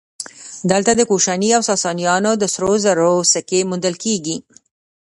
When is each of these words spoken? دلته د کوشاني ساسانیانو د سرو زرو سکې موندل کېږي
دلته 0.71 0.91
د 0.95 1.01
کوشاني 1.09 1.49
ساسانیانو 1.69 2.31
د 2.37 2.43
سرو 2.53 2.73
زرو 2.85 3.13
سکې 3.33 3.59
موندل 3.69 3.95
کېږي 4.03 4.37